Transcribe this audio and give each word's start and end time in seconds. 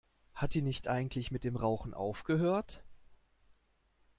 Hat 0.33 0.55
die 0.55 0.63
nicht 0.63 0.87
eigentlich 0.87 1.29
mit 1.29 1.43
dem 1.43 1.55
Rauchen 1.55 1.93
aufgehört? 1.93 2.81